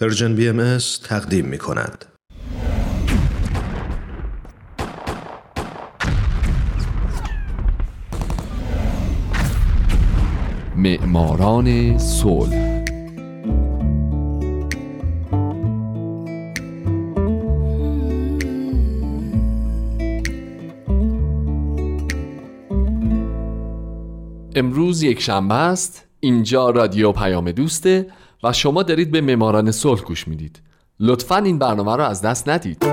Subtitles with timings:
[0.00, 2.04] پرژن بی ام تقدیم می کند.
[10.76, 12.84] معماران صلح.
[24.54, 26.04] امروز یک شنبه است.
[26.20, 28.06] اینجا رادیو پیام دوسته.
[28.42, 30.60] و شما دارید به معماران صلح گوش می‌دید.
[31.00, 32.84] لطفا این برنامه رو از دست ندید.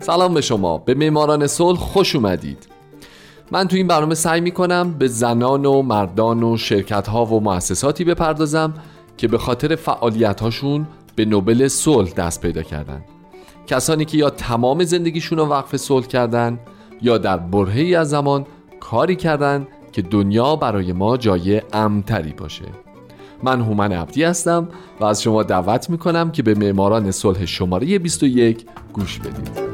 [0.00, 0.78] سلام به شما.
[0.78, 2.68] به معماران صلح خوش اومدید.
[3.50, 8.04] من تو این برنامه سعی می‌کنم به زنان و مردان و شرکت ها و مؤسساتی
[8.04, 8.74] بپردازم
[9.16, 10.86] که به خاطر فعالیت هاشون
[11.16, 13.04] به نوبل صلح دست پیدا کردن.
[13.68, 16.58] کسانی که یا تمام زندگیشون رو وقف صلح کردن
[17.02, 18.46] یا در برهی از زمان
[18.80, 22.64] کاری کردن که دنیا برای ما جای امتری باشه.
[23.42, 24.68] من هومن عبدی هستم
[25.00, 29.68] و از شما دعوت می‌کنم که به معماران صلح شماره 21 گوش بدید.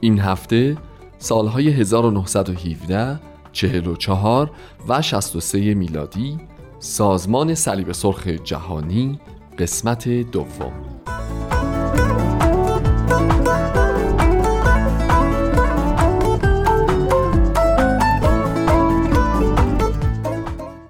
[0.00, 0.76] این هفته
[1.18, 4.50] سالهای 1917 44
[4.88, 6.38] و 63 میلادی
[6.78, 9.20] سازمان صلیب سرخ جهانی
[9.58, 10.72] قسمت دوم.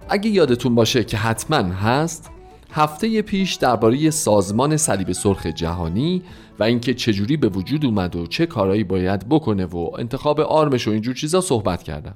[0.08, 2.30] اگه یادتون باشه که حتما هست
[2.70, 6.22] هفته پیش درباره سازمان صلیب سرخ جهانی
[6.58, 10.90] و اینکه چجوری به وجود اومد و چه کارهایی باید بکنه و انتخاب آرمش و
[10.90, 12.14] اینجور چیزا صحبت کردم.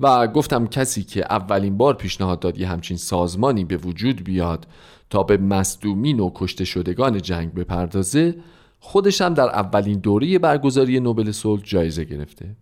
[0.00, 4.66] و گفتم کسی که اولین بار پیشنهاد داد یه همچین سازمانی به وجود بیاد
[5.10, 8.34] تا به مصدومین و کشته شدگان جنگ بپردازه
[8.80, 12.56] خودش هم در اولین دوره برگزاری نوبل صلح جایزه گرفته.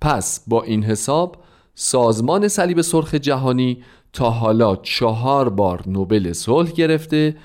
[0.00, 1.36] پس با این حساب
[1.74, 3.82] سازمان صلیب سرخ جهانی
[4.12, 7.36] تا حالا چهار بار نوبل صلح گرفته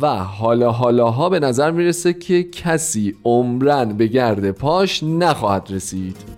[0.00, 6.33] و حالا حالاها به نظر می‌رسه که کسی عمرن به گرد پاش نخواهد رسید.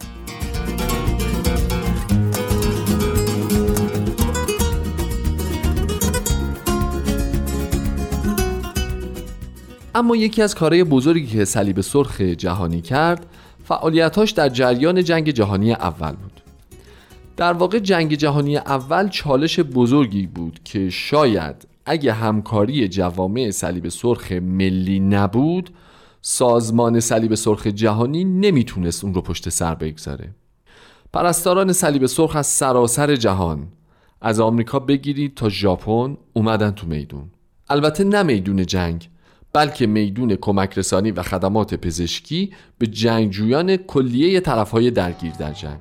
[9.97, 13.27] اما یکی از کارهای بزرگی که صلیب سرخ جهانی کرد
[13.65, 16.41] فعالیتاش در جریان جنگ جهانی اول بود.
[17.37, 24.33] در واقع جنگ جهانی اول چالش بزرگی بود که شاید اگه همکاری جوامع صلیب سرخ
[24.33, 25.71] ملی نبود
[26.23, 30.35] سازمان صلیب سرخ جهانی نمی‌تونست اون رو پشت سر بگذاره.
[31.13, 33.69] پرستاران صلیب سرخ از سراسر جهان
[34.21, 37.31] از آمریکا بگیرید تا ژاپن اومدن تو میدون.
[37.69, 39.09] البته نه میدون جنگ
[39.57, 45.77] بلکه میدون کمک رسانی و خدمات پزشکی به جنگجویان کلیه طرفهای درگیر در جنگ.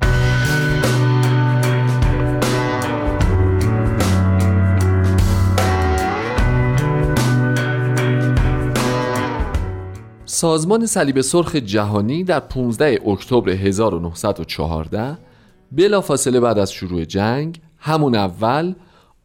[10.25, 15.18] سازمان صلیب سرخ جهانی در 15 اکتبر 1914
[15.72, 18.75] بلافاصله بعد از شروع جنگ همون اول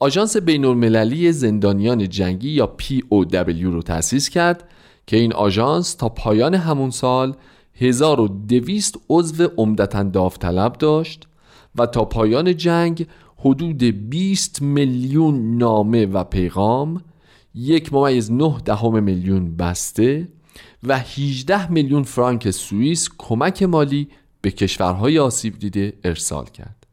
[0.03, 4.69] آژانس بین المللی زندانیان جنگی یا POW رو تأسیس کرد
[5.07, 7.37] که این آژانس تا پایان همون سال
[7.75, 11.27] 1200 عضو عمدتا داوطلب داشت
[11.77, 13.07] و تا پایان جنگ
[13.37, 17.03] حدود 20 میلیون نامه و پیغام
[17.55, 20.29] یک ممیز نه دهم میلیون بسته
[20.83, 24.09] و 18 میلیون فرانک سوئیس کمک مالی
[24.41, 26.87] به کشورهای آسیب دیده ارسال کرد.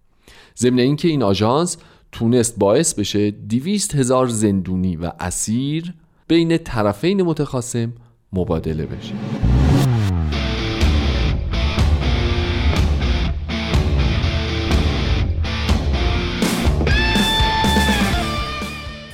[0.58, 1.78] ضمن اینکه این آژانس
[2.12, 5.94] تونست باعث بشه 200 هزار زندونی و اسیر
[6.28, 7.94] بین طرفین متخاصم
[8.34, 9.14] مبادله بشه.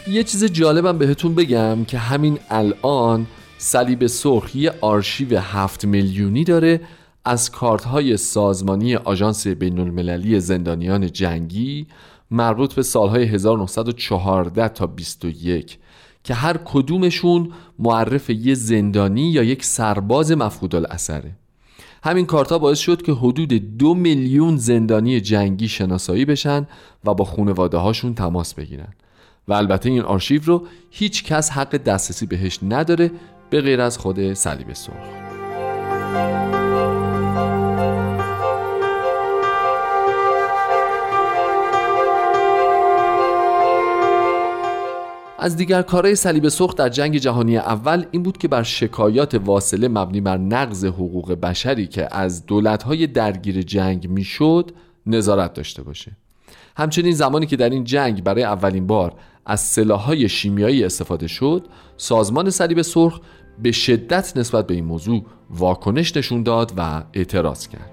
[0.08, 3.28] یه چیز جالبم بهتون بگم که همین الان
[3.58, 6.82] صلیب سرخ یه آرشیو هفت میلیونی داره
[7.26, 11.88] از کارت های سازمانی آژانس بین المللی زندانیان جنگی
[12.32, 15.78] مربوط به سالهای 1914 تا 21
[16.24, 21.32] که هر کدومشون معرف یه زندانی یا یک سرباز مفقود الاثره
[22.04, 26.68] همین کارتا باعث شد که حدود دو میلیون زندانی جنگی شناسایی بشن
[27.06, 28.94] و با خانواده هاشون تماس بگیرن.
[29.48, 33.12] و البته این آرشیو رو هیچ کس حق دسترسی بهش نداره
[33.50, 35.33] به غیر از خود صلیب سرخ
[45.44, 49.88] از دیگر کارهای صلیب سرخ در جنگ جهانی اول این بود که بر شکایات واصله
[49.88, 54.72] مبنی بر نقض حقوق بشری که از دولتهای درگیر جنگ می‌شد
[55.06, 56.12] نظارت داشته باشه.
[56.78, 59.14] همچنین زمانی که در این جنگ برای اولین بار
[59.46, 61.68] از سلاحهای شیمیایی استفاده شد
[61.98, 63.20] سازمان صلیب سرخ
[63.64, 67.93] به شدت نسبت به این موضوع واکنش نشون داد و اعتراض کرد.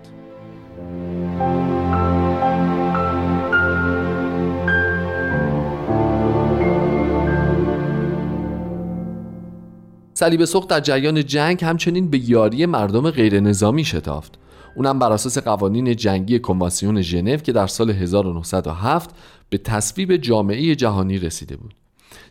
[10.21, 14.39] صلیب سرخ در جریان جنگ همچنین به یاری مردم غیر نظامی شتافت.
[14.77, 19.11] اونم بر اساس قوانین جنگی کنوانسیون ژنو که در سال 1907
[19.49, 21.75] به تصویب جامعه جهانی رسیده بود.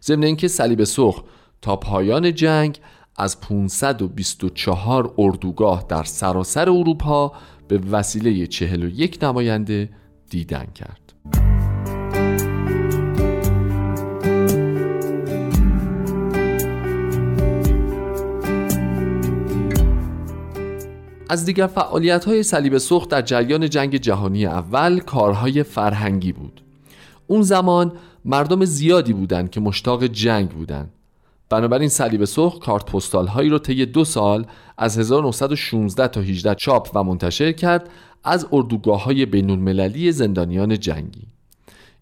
[0.03, 1.23] ضمن اینکه صلیب سرخ
[1.61, 2.79] تا پایان جنگ
[3.17, 7.31] از 524 اردوگاه در سراسر اروپا
[7.67, 9.89] به وسیله 41 نماینده
[10.29, 11.08] دیدن کرد.
[21.31, 26.61] از دیگر فعالیت های صلیب سرخ در جریان جنگ جهانی اول کارهای فرهنگی بود.
[27.27, 27.91] اون زمان
[28.25, 30.91] مردم زیادی بودند که مشتاق جنگ بودند.
[31.49, 34.45] بنابراین صلیب سرخ کارت پستال هایی رو طی دو سال
[34.77, 37.89] از 1916 تا 18 چاپ و منتشر کرد
[38.23, 41.27] از اردوگاه های بین المللی زندانیان جنگی.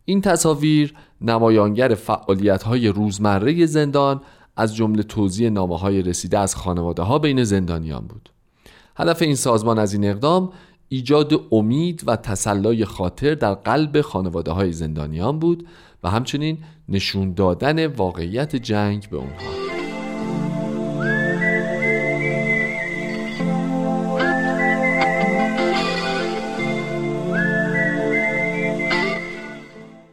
[0.05, 4.21] این تصاویر نمایانگر فعالیت های روزمره زندان
[4.57, 8.29] از جمله توضیح نامه های رسیده از خانواده ها بین زندانیان بود.
[8.97, 10.51] هدف این سازمان از این اقدام
[10.89, 15.67] ایجاد امید و تسلای خاطر در قلب خانواده های زندانیان بود
[16.03, 16.57] و همچنین
[16.89, 19.67] نشون دادن واقعیت جنگ به اونها.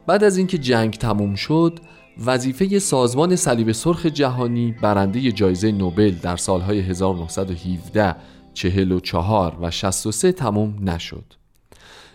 [0.07, 1.81] بعد از اینکه جنگ تموم شد
[2.25, 8.17] وظیفه سازمان صلیب سرخ جهانی برنده جایزه نوبل در سالهای 1917
[8.55, 11.25] 44 و 63 تموم نشد.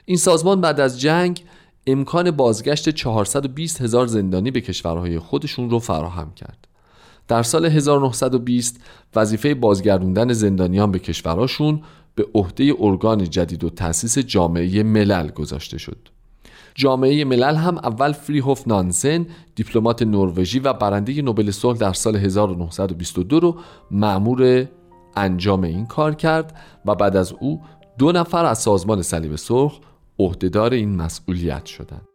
[0.06, 1.44] این سازمان بعد از جنگ
[1.88, 6.68] امکان بازگشت 420 هزار زندانی به کشورهای خودشون رو فراهم کرد.
[7.28, 8.82] در سال 1920
[9.16, 11.82] وظیفه بازگردوندن زندانیان به کشورهاشون
[12.16, 15.98] به عهده ارگان جدید و تأسیس جامعه ملل گذاشته شد.
[16.76, 23.40] جامعه ملل هم اول فریهوف نانسن دیپلمات نروژی و برنده نوبل صلح در سال 1922
[23.40, 23.58] رو
[23.92, 24.68] مأمور
[25.16, 27.62] انجام این کار کرد و بعد از او
[27.98, 29.80] دو نفر از سازمان صلیب سرخ
[30.20, 32.08] عهدهدار این مسئولیت شدند.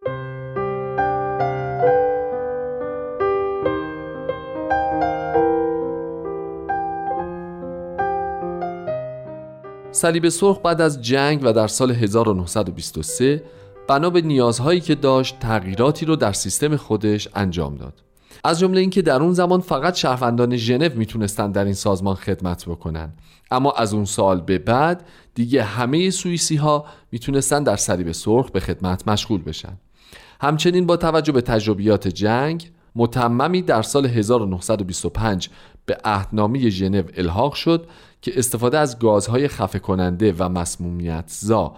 [9.92, 13.42] صلیب سرخ بعد از جنگ و در سال 1923
[13.88, 18.02] بنا به نیازهایی که داشت تغییراتی رو در سیستم خودش انجام داد.
[18.44, 23.12] از جمله اینکه در اون زمان فقط شهروندان ژنو می‌تونستند در این سازمان خدمت بکنن.
[23.50, 28.60] اما از اون سال به بعد دیگه همه سوئیسی ها می‌تونستن در صلیب سرخ به
[28.60, 29.76] خدمت مشغول بشن.
[30.40, 35.48] همچنین با توجه به تجربیات جنگ متممی در سال 1925
[35.86, 37.86] به عهدنامه ژنو الحاق شد
[38.22, 41.74] که استفاده از گازهای خفه کننده و مسمومیت زا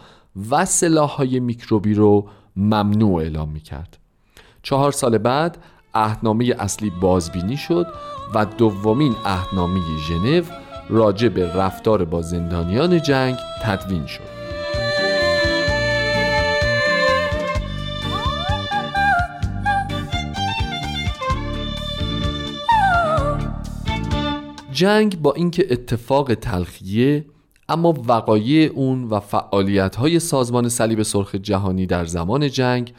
[0.51, 3.99] و سلاحهای میکروبی رو ممنوع اعلام می‌کرد.
[4.63, 5.59] چهار سال بعد
[6.05, 7.87] اهنامه اصلی بازبینی شد
[8.35, 10.43] و دومین اهنامه ژنو
[10.89, 14.37] راجع به رفتار با زندانیان جنگ تدوین شد.
[24.73, 27.25] جنگ با اینکه اتفاق تلخیه
[27.69, 32.93] اما وقایع اون و فعالیت های سازمان صلیب سرخ جهانی در زمان جنگ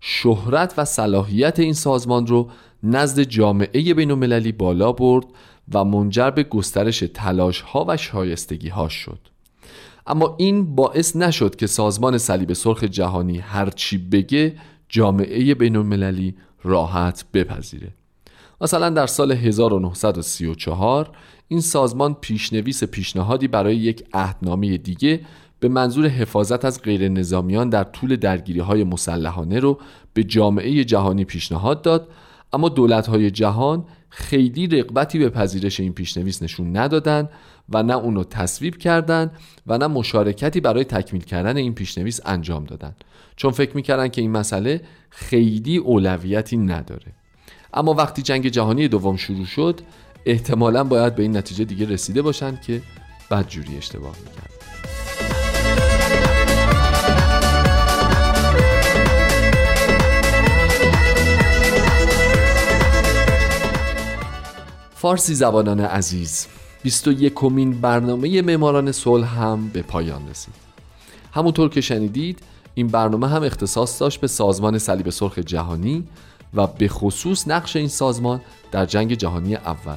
[0.00, 2.50] شهرت و صلاحیت این سازمان رو
[2.82, 5.26] نزد جامعه بین المللی بالا برد
[5.74, 9.18] و منجر به گسترش تلاش ها و شایستگی ها شد.
[10.06, 14.56] اما این باعث نشد که سازمان صلیب سرخ جهانی هرچی بگه
[14.88, 17.88] جامعه بین المللی راحت بپذیره.
[18.60, 21.10] مثلا در سال 1934
[21.48, 25.20] این سازمان پیشنویس پیشنهادی برای یک عهدنامه دیگه
[25.60, 29.78] به منظور حفاظت از غیر نظامیان در طول درگیری های مسلحانه رو
[30.14, 32.08] به جامعه جهانی پیشنهاد داد
[32.52, 37.28] اما دولت های جهان خیلی رقبتی به پذیرش این پیشنویس نشون ندادن
[37.68, 39.30] و نه اونو تصویب کردند
[39.66, 42.96] و نه مشارکتی برای تکمیل کردن این پیشنویس انجام دادن.
[43.36, 47.12] چون فکر می‌کردن که این مسئله خیلی اولویتی نداره.
[47.74, 49.80] اما وقتی جنگ جهانی دوم شروع شد
[50.26, 52.82] احتمالا باید به این نتیجه دیگه رسیده باشند که
[53.30, 54.57] بدجوری اشتباه می‌کرد
[65.00, 66.46] فارسی زبانان عزیز
[66.82, 70.54] 21 کمین برنامه معماران صلح هم به پایان رسید.
[71.32, 72.38] همونطور که شنیدید
[72.74, 76.04] این برنامه هم اختصاص داشت به سازمان صلیب سرخ جهانی
[76.54, 78.40] و به خصوص نقش این سازمان
[78.72, 79.96] در جنگ جهانی اول.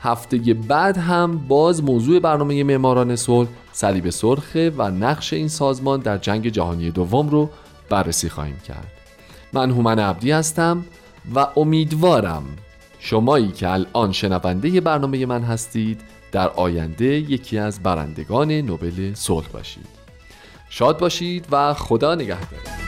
[0.00, 6.18] هفته بعد هم باز موضوع برنامه معماران صلح صلیب سرخه و نقش این سازمان در
[6.18, 7.50] جنگ جهانی دوم رو
[7.90, 8.92] بررسی خواهیم کرد.
[9.52, 10.84] من هومن عبدی هستم
[11.34, 12.44] و امیدوارم
[12.98, 16.00] شمایی که الان شنونده برنامه من هستید
[16.32, 19.86] در آینده یکی از برندگان نوبل صلح باشید.
[20.68, 22.87] شاد باشید و خدا نگهدار